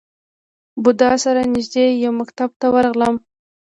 [0.83, 3.15] بودا سره نژدې یو مکتب ته ورغلم.